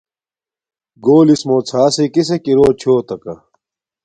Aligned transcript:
گݸلِسمݸ 1.03 1.57
ݼݳسݵ 1.69 2.05
کِسݵک 2.13 2.45
ارݸ 2.51 2.67
چھݸتَکݳ؟ 2.79 3.33